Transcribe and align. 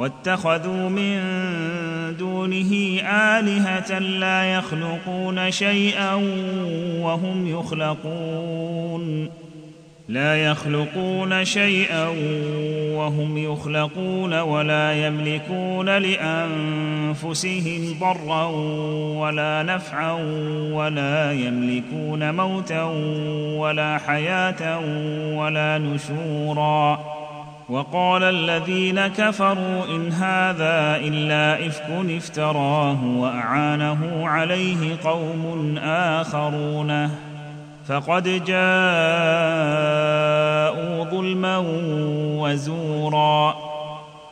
واتخذوا 0.00 0.88
من 0.88 1.20
دونه 2.16 3.00
آلهة 3.02 3.98
لا 3.98 4.52
يخلقون 4.52 5.50
شيئا 5.50 6.14
وهم 7.00 7.46
يخلقون. 7.46 9.30
لا 10.08 10.44
يخلقون 10.44 11.44
شيئا 11.44 12.08
وهم 12.96 13.38
يخلقون 13.38 14.40
ولا 14.40 15.06
يملكون 15.06 15.98
لأنفسهم 15.98 17.96
ضرا 18.00 18.44
ولا 19.20 19.62
نفعا 19.62 20.12
ولا 20.72 21.32
يملكون 21.32 22.34
موتا 22.34 22.82
ولا 23.58 23.98
حياة 23.98 24.78
ولا 25.36 25.78
نشورا. 25.78 27.19
وقال 27.70 28.22
الذين 28.22 29.06
كفروا 29.06 29.84
إن 29.84 30.12
هذا 30.12 30.96
إلا 30.96 31.66
إفك 31.66 31.90
افتراه 32.10 33.04
وأعانه 33.16 34.28
عليه 34.28 34.96
قوم 35.04 35.78
اخرونه 35.84 37.10
فقد 37.86 38.22
جاءوا 38.24 38.50
ظلما 41.04 41.56
وزورا. 42.40 43.54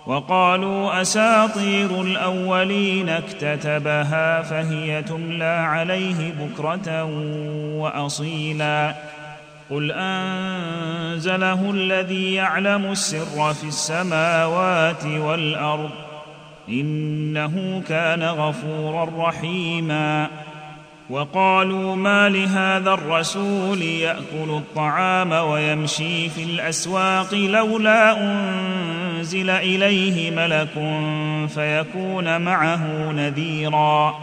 وقالوا 0.07 1.01
أساطير 1.01 2.03
الأولين 2.03 3.09
اكتتبها 3.09 4.43
فهي 4.43 5.03
تملى 5.03 5.45
عليه 5.45 6.33
بكرة 6.33 7.05
وأصيلا. 7.79 8.95
قل 9.71 9.93
أنزله 9.93 11.71
الذي 11.71 12.35
يعلم 12.35 12.85
السر 12.85 13.55
في 13.55 13.65
السماوات 13.65 15.05
والأرض 15.05 15.91
إنه 16.69 17.83
كان 17.89 18.23
غفورا 18.23 19.29
رحيما 19.29 20.29
وقالوا 21.11 21.97
ما 21.97 22.29
لهذا 22.29 22.91
الرسول 22.93 23.83
يأكل 23.83 24.51
الطعام 24.51 25.33
ويمشي 25.33 26.29
في 26.29 26.43
الأسواق 26.43 27.35
لولا 27.35 28.21
أنزل 28.21 29.51
إليه 29.51 30.31
ملك 30.31 30.75
فيكون 31.49 32.41
معه 32.41 33.13
نذيرا 33.13 34.15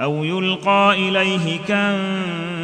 أو 0.00 0.24
يلقى 0.24 0.92
إليه 0.92 1.58
كنز 1.68 2.63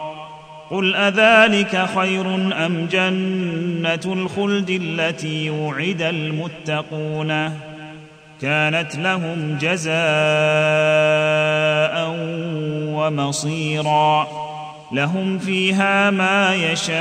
قل 0.71 0.95
أذلك 0.95 1.85
خير 1.95 2.35
أم 2.65 2.85
جنة 2.91 3.99
الخلد 4.05 4.69
التي 4.69 5.49
وعد 5.49 6.01
المتقون 6.01 7.59
كانت 8.41 8.95
لهم 8.95 9.57
جزاء 9.61 9.95
ومصيرا 12.95 14.27
لهم 14.91 15.39
فيها 15.39 16.09
ما 16.09 16.55
يشاءون 16.55 16.91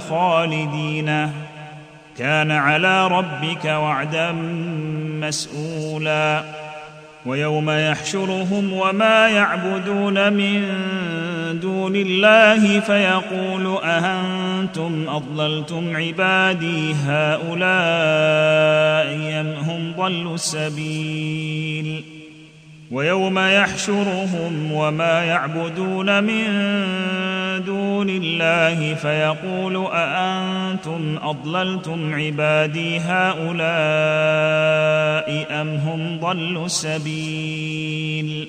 خالدين 0.00 1.32
كان 2.18 2.50
على 2.50 3.08
ربك 3.08 3.64
وعدا 3.64 4.32
مسؤولا 5.22 6.44
ويوم 7.26 7.70
يحشرهم 7.70 8.72
وما 8.72 9.28
يعبدون 9.28 10.32
من 10.32 10.68
دون 11.52 11.96
الله 11.96 12.80
فيقول 12.80 13.78
أهنتم 13.84 15.06
أضللتم 15.08 15.96
عبادي 15.96 16.94
هؤلاء 16.94 17.58
أم 19.40 19.46
هم 19.46 19.92
ضلوا 19.96 20.34
السبيل 20.34 22.04
ويوم 22.90 23.38
يحشرهم 23.38 24.72
وما 24.72 25.24
يعبدون 25.24 26.24
من 26.24 26.44
دون 27.66 28.10
الله 28.10 28.94
فيقول 28.94 29.86
اانتم 29.92 31.18
أضللتم 31.22 32.14
عبادي 32.14 32.98
هؤلاء 32.98 33.58
أم 35.60 35.68
هم 35.68 36.18
ضلوا 36.20 36.66
السبيل 36.66 38.48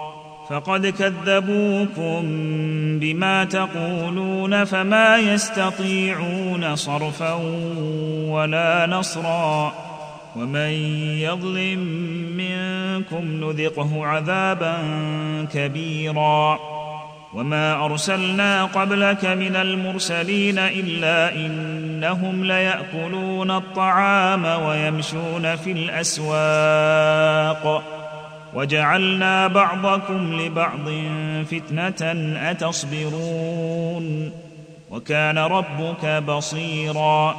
فقد 0.51 0.87
كذبوكم 0.87 2.21
بما 2.99 3.43
تقولون 3.43 4.63
فما 4.63 5.17
يستطيعون 5.17 6.75
صرفا 6.75 7.33
ولا 8.27 8.87
نصرا 8.87 9.73
ومن 10.35 10.69
يظلم 11.19 11.79
منكم 12.37 13.25
نذقه 13.25 14.05
عذابا 14.05 14.77
كبيرا 15.53 16.59
وما 17.33 17.85
أرسلنا 17.85 18.65
قبلك 18.65 19.25
من 19.25 19.55
المرسلين 19.55 20.59
إلا 20.59 21.35
إنهم 21.35 22.43
ليأكلون 22.45 23.51
الطعام 23.51 24.45
ويمشون 24.45 25.55
في 25.55 25.71
الأسواق 25.71 26.81
وجعلنا 28.53 29.47
بعضكم 29.47 30.41
لبعض 30.41 30.89
فتنة 31.51 32.13
أتصبرون. 32.51 34.31
وكان 34.91 35.37
ربك 35.37 36.05
بصيرا. 36.05 37.35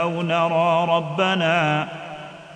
أو 0.00 0.22
نرى 0.22 0.86
ربنا 0.96 1.88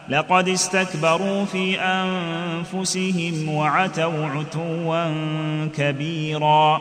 لقد 0.08 0.48
استكبروا 0.48 1.44
في 1.44 1.80
أنفسهم 1.80 3.54
وعتوا 3.54 4.26
عتوا 4.26 5.14
كبيرا. 5.76 6.80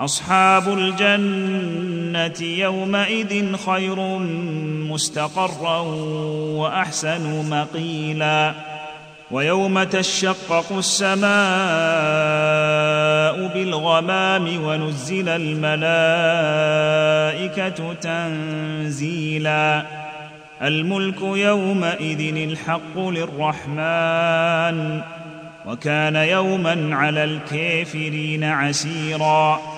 أصحاب 0.00 0.78
الجنة 0.78 2.42
يومئذ 2.42 3.56
خير 3.56 4.18
مستقرا 4.88 5.78
وأحسن 6.58 7.50
مقيلا. 7.50 8.54
ويوم 9.30 9.82
تشقق 9.82 10.72
السماء 10.72 11.28
بالغمام 13.54 14.64
ونزل 14.64 15.28
الملائكة 15.28 15.68
تنزيلا. 17.92 19.82
الملك 20.62 21.22
يومئذ 21.22 22.36
الحق 22.36 22.98
للرحمن 22.98 25.00
وكان 25.66 26.16
يوما 26.16 26.96
على 26.96 27.24
الكافرين 27.24 28.44
عسيرا. 28.44 29.77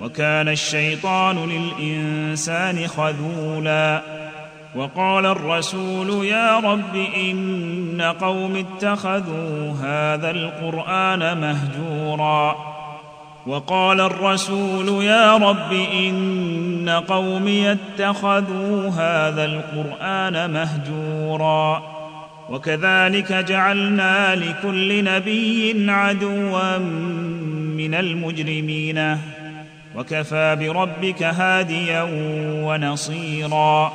وكان 0.00 0.48
الشيطان 0.48 1.50
للإنسان 1.50 2.86
خذولا. 2.86 4.02
وقال 4.76 5.26
الرسول 5.26 6.24
يا 6.24 6.58
رب 6.58 6.96
إن 7.16 8.14
قوم 8.20 8.56
اتخذوا 8.56 9.72
هذا 9.82 10.30
القرآن 10.30 11.40
مهجورا. 11.40 12.56
وقال 13.46 14.00
الرسول 14.00 15.04
يا 15.04 15.36
رب 15.36 15.72
إن 15.72 17.02
قومي 17.08 17.72
اتخذوا 17.72 18.88
هذا 18.88 19.44
القرآن 19.44 20.50
مهجورا. 20.50 21.82
وكذلك 22.50 23.32
جعلنا 23.32 24.34
لكل 24.34 25.04
نبي 25.04 25.86
عدوا 25.88 26.78
من 27.76 27.94
المجرمين. 27.94 29.18
وكفى 29.96 30.56
بربك 30.60 31.22
هاديا 31.22 32.08
ونصيرا. 32.64 33.92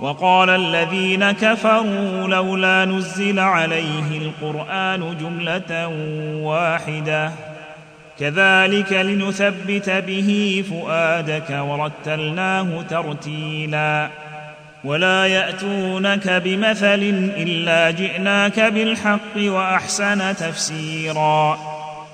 وقال 0.00 0.50
الذين 0.50 1.30
كفروا 1.30 2.28
لولا 2.28 2.84
نزل 2.84 3.38
عليه 3.38 4.18
القرآن 4.18 5.16
جملة 5.20 5.88
واحدة. 6.42 7.32
كذلك 8.20 8.92
لنثبت 8.92 9.90
به 9.90 10.64
فؤادك 10.70 11.50
ورتلناه 11.50 12.82
ترتيلا. 12.90 14.08
ولا 14.84 15.26
يأتونك 15.26 16.28
بمثل 16.28 17.30
إلا 17.36 17.90
جئناك 17.90 18.60
بالحق 18.60 19.36
وأحسن 19.36 20.36
تفسيرا. 20.36 21.73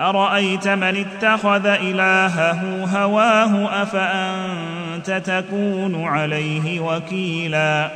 أرأيت 0.00 0.68
من 0.68 1.06
اتخذ 1.06 1.66
إلهه 1.66 2.84
هواه 2.84 3.82
أفأنت 3.82 5.22
تكون 5.26 6.04
عليه 6.04 6.80
وكيلا؟ 6.80 7.90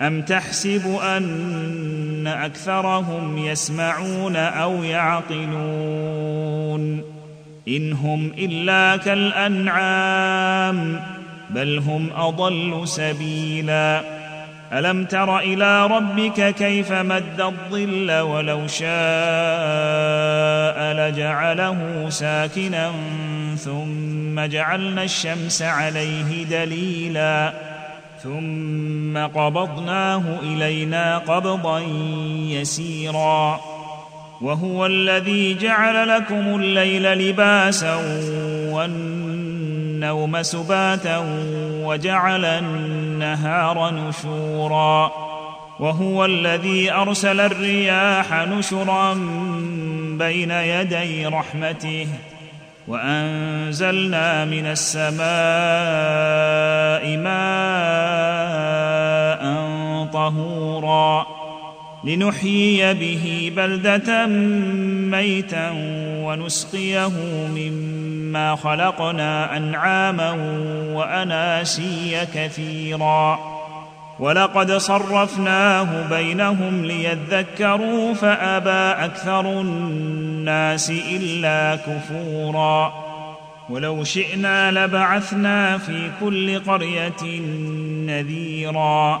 أم 0.00 0.22
تحسب 0.22 0.98
أن 1.02 2.26
أكثرهم 2.26 3.38
يسمعون 3.38 4.36
أو 4.36 4.84
يعقلون؟ 4.84 5.50
إن 7.68 7.92
هم 7.92 8.32
إلا 8.38 8.96
كالأنعام 8.96 11.00
بل 11.50 11.78
هم 11.78 12.10
أضل 12.16 12.82
سبيلا. 12.84 14.19
ألم 14.72 15.04
تر 15.04 15.38
إلى 15.38 15.86
ربك 15.86 16.54
كيف 16.54 16.92
مد 16.92 17.40
الظل 17.40 18.20
ولو 18.20 18.66
شاء 18.66 18.90
لجعله 20.94 22.06
ساكنا 22.08 22.92
ثم 23.56 24.40
جعلنا 24.40 25.02
الشمس 25.02 25.62
عليه 25.62 26.44
دليلا 26.44 27.52
ثم 28.22 29.18
قبضناه 29.18 30.22
إلينا 30.42 31.18
قبضا 31.18 31.78
يسيرا 32.48 33.60
وهو 34.40 34.86
الذي 34.86 35.54
جعل 35.54 36.08
لكم 36.08 36.60
الليل 36.60 37.02
لباسا 37.02 37.94
والنوم 40.00 40.42
سباتا 40.42 41.18
وجعل 41.84 42.44
النهار 42.44 43.90
نشورا 43.90 45.12
وهو 45.80 46.24
الذي 46.24 46.92
أرسل 46.92 47.40
الرياح 47.40 48.32
نشرا 48.32 49.14
بين 50.18 50.50
يدي 50.50 51.26
رحمته 51.26 52.06
وأنزلنا 52.88 54.44
من 54.44 54.66
السماء 54.66 55.20
ماء 57.16 58.40
طهورا 60.12 61.39
لنحيي 62.04 62.94
به 62.94 63.52
بلدة 63.56 64.26
ميتا 65.16 65.70
ونسقيه 66.24 67.10
مما 67.54 68.56
خلقنا 68.56 69.56
أنعاما 69.56 70.30
وأناسيا 70.94 72.24
كثيرا. 72.34 73.38
ولقد 74.18 74.72
صرفناه 74.72 76.08
بينهم 76.08 76.84
ليذكروا 76.84 78.14
فأبى 78.14 79.04
أكثر 79.04 79.60
الناس 79.60 80.90
إلا 80.90 81.76
كفورا. 81.76 82.92
ولو 83.70 84.04
شئنا 84.04 84.70
لبعثنا 84.70 85.78
في 85.78 86.10
كل 86.20 86.58
قرية 86.58 87.40
نذيرا. 88.06 89.20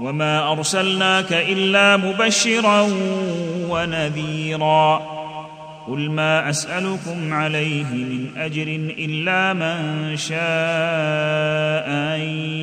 وما 0.00 0.52
أرسلناك 0.52 1.32
إلا 1.32 1.96
مبشرا 1.96 2.88
ونذيرا. 3.68 5.14
قل 5.88 6.10
ما 6.10 6.50
أسألكم 6.50 7.32
عليه 7.32 7.84
من 7.84 8.28
أجر 8.36 8.66
إلا 8.98 9.52
من 9.52 10.16
شاء 10.16 11.88
أن 11.88 12.20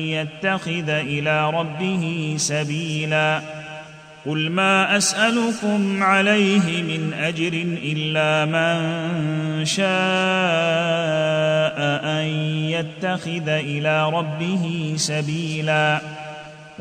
يتخذ 0.08 0.88
إلى 0.88 1.50
ربه 1.50 2.34
سبيلا. 2.36 3.40
قل 4.26 4.50
ما 4.50 4.96
أسألكم 4.96 6.02
عليه 6.02 6.82
من 6.82 7.12
أجر 7.20 7.52
إلا 7.82 8.44
من 8.44 8.78
شاء 9.64 9.86
أن 12.04 12.26
يتخذ 12.70 13.48
إلى 13.48 14.10
ربه 14.10 14.94
سبيلا. 14.96 16.21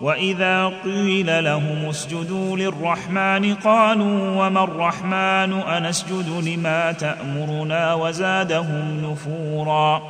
واذا 0.00 0.72
قيل 0.84 1.44
لهم 1.44 1.88
اسجدوا 1.88 2.56
للرحمن 2.56 3.54
قالوا 3.54 4.46
وما 4.46 4.64
الرحمن 4.64 5.52
انسجد 5.52 6.28
لما 6.48 6.92
تامرنا 6.92 7.94
وزادهم 7.94 9.04
نفورا 9.04 10.02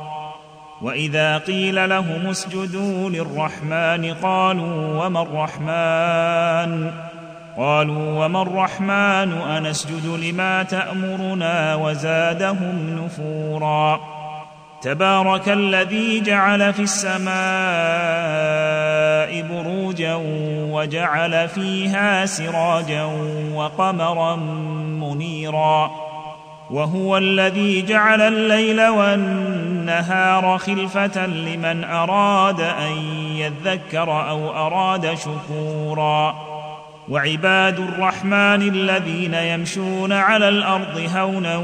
واذا 0.81 1.37
قيل 1.37 1.89
لهم 1.89 2.27
اسجدوا 2.27 3.09
للرحمن 3.09 4.13
قالوا 4.13 5.05
وما 5.05 5.21
الرحمن 5.21 6.91
قالوا 7.57 8.25
وما 8.25 8.41
الرحمن 8.41 9.31
انسجد 9.33 10.05
لما 10.05 10.63
تامرنا 10.63 11.75
وزادهم 11.75 12.99
نفورا 13.05 13.99
تبارك 14.81 15.49
الذي 15.49 16.19
جعل 16.21 16.73
في 16.73 16.81
السماء 16.81 17.29
بروجا 19.27 20.15
وجعل 20.71 21.49
فيها 21.49 22.25
سراجا 22.25 23.03
وقمرا 23.53 24.35
منيرا 25.01 25.91
وهو 26.71 27.17
الذي 27.17 27.81
جعل 27.81 28.21
الليل 28.21 28.87
والنهار 28.87 30.57
خلفة 30.57 31.25
لمن 31.25 31.83
أراد 31.83 32.61
أن 32.61 32.97
يذكر 33.35 34.29
أو 34.29 34.51
أراد 34.51 35.17
شكورا 35.17 36.35
وعباد 37.09 37.79
الرحمن 37.79 38.61
الذين 38.61 39.33
يمشون 39.33 40.11
على 40.11 40.49
الأرض 40.49 41.09
هونا 41.15 41.57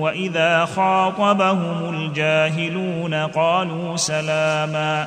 وإذا 0.00 0.64
خاطبهم 0.64 1.94
الجاهلون 1.94 3.14
قالوا 3.14 3.96
سلاما 3.96 5.06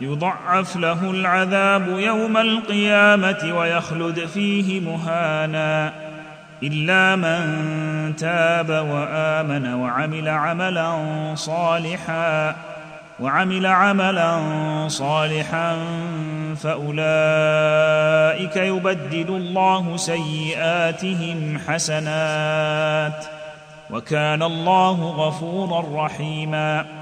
يضعف 0.00 0.76
له 0.76 1.10
العذاب 1.10 1.88
يوم 1.88 2.36
القيامة 2.36 3.58
ويخلد 3.58 4.20
فيه 4.20 4.80
مهانا 4.80 5.92
إلا 6.62 7.16
من 7.16 8.16
تاب 8.16 8.68
وآمن 8.68 9.74
وعمل 9.74 10.28
عملا 10.28 10.94
صالحا 11.34 12.56
وعمل 13.20 13.66
عملا 13.66 14.38
صالحا 14.88 15.76
فأولئك 16.62 16.96
يبدل 18.56 19.28
الله 19.28 19.96
سيئاتهم 19.96 21.58
حسنات 21.68 23.26
وكان 23.90 24.42
الله 24.42 25.02
غفورا 25.02 26.04
رحيما 26.04 27.01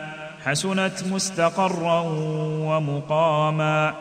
حسنت 0.45 1.03
مستقرا 1.11 2.03
ومقاما 2.67 3.93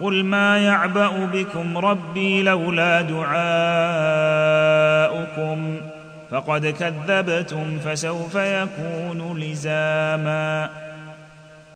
قل 0.00 0.24
ما 0.24 0.58
يعبأ 0.58 1.26
بكم 1.26 1.78
ربي 1.78 2.42
لولا 2.42 3.02
دعاؤكم 3.02 3.24
فقد 6.30 6.66
كذبتم 6.66 7.78
فسوف 7.78 8.34
يكون 8.34 9.38
لزاما 9.38 10.70